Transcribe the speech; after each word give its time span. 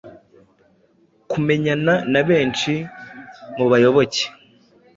kumenyana 1.29 1.93
na 2.11 2.21
benshi 2.29 2.73
mu 3.57 3.65
bayoboke 3.71 4.23